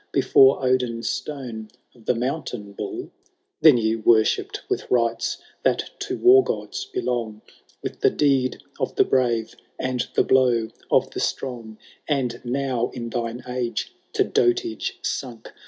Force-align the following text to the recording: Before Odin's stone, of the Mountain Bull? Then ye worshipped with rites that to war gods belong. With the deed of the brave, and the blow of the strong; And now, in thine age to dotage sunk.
Before 0.11 0.65
Odin's 0.65 1.07
stone, 1.07 1.69
of 1.93 2.05
the 2.05 2.15
Mountain 2.15 2.73
Bull? 2.73 3.11
Then 3.61 3.77
ye 3.77 3.95
worshipped 3.95 4.67
with 4.67 4.89
rites 4.89 5.37
that 5.61 5.91
to 5.99 6.17
war 6.17 6.43
gods 6.43 6.85
belong. 6.85 7.43
With 7.83 7.99
the 7.99 8.09
deed 8.09 8.63
of 8.79 8.95
the 8.95 9.03
brave, 9.05 9.55
and 9.77 10.07
the 10.15 10.23
blow 10.23 10.69
of 10.89 11.11
the 11.11 11.19
strong; 11.19 11.77
And 12.07 12.41
now, 12.43 12.89
in 12.95 13.11
thine 13.11 13.43
age 13.47 13.93
to 14.13 14.23
dotage 14.23 14.97
sunk. 15.03 15.53